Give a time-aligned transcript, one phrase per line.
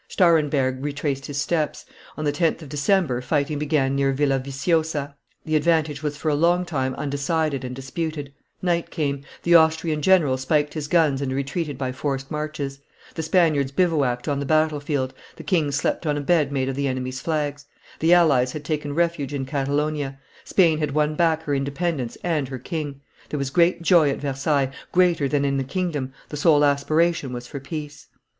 [0.09, 1.85] Stahrenberg retraced his steps;
[2.17, 5.13] on the 10th of December fighting began near Villaviciosa;
[5.45, 8.33] the advantage was for a long time undecided and disputed;
[8.63, 12.79] night came; the Austrian general spiked his guns and retreated by forced marches;
[13.13, 16.75] the Spaniards bivouacked on the battle field, the king slept on a bed made of
[16.75, 17.65] the enemy's flags;
[17.99, 22.57] the allies had taken refuge in Catalonia; Spain had won back her independence and her
[22.57, 23.01] king.
[23.29, 27.45] There was great joy at Versailles, greater than in the kingdom; the sole aspiration was
[27.45, 28.07] for peace.